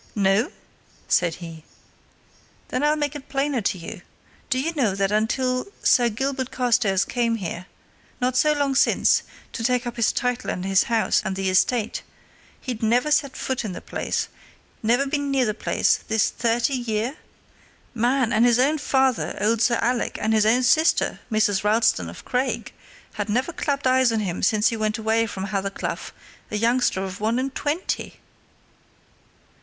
[0.15, 0.49] "No?"
[1.07, 1.63] said he.
[2.69, 4.01] "Then I'll make it plainer to you.
[4.49, 7.67] Do you know that until yon Sir Gilbert Carstairs came here,
[8.19, 9.21] not so long since,
[9.53, 12.01] to take up his title and his house and the estate,
[12.61, 14.27] he'd never set foot in the place,
[14.81, 17.17] never been near the place, this thirty year?
[17.93, 18.31] Man!
[18.43, 21.63] his own father, old Sir Alec, and his own sister, Mrs.
[21.63, 22.73] Ralston of Craig,
[23.13, 26.09] had never clapped eyes on him since he went away from Hathercleugh
[26.49, 28.19] a youngster of one and twenty!"